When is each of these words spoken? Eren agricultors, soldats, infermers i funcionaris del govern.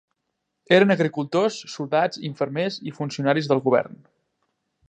Eren 0.77 0.93
agricultors, 0.95 1.59
soldats, 1.75 2.21
infermers 2.31 2.81
i 2.93 2.97
funcionaris 2.99 3.51
del 3.53 3.63
govern. 3.69 4.05